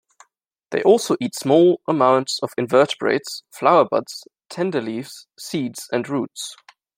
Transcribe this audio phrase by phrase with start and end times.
[0.71, 6.55] They also eat small amounts of invertebrates, flower buds, tender leaves, seeds, and roots.